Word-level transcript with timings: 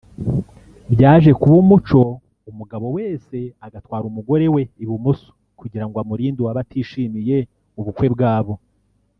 Byaje 0.93 1.31
kuba 1.39 1.55
umuco 1.63 2.01
umugabo 2.51 2.85
wese 2.97 3.37
agatwara 3.65 4.03
umugore 4.07 4.45
we 4.55 4.61
ibumoso 4.83 5.29
kugira 5.59 5.85
ngo 5.87 5.95
amurinde 6.03 6.39
uwaba 6.41 6.59
atishimiye 6.65 7.37
ubukwe 7.79 8.07
bwabo 8.15 8.53